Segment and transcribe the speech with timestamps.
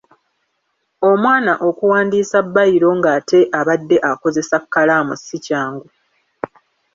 [1.09, 5.87] Omwana okuwandiisa bbayiro ng'ate abadde akozesa kkalaamu sikyangu.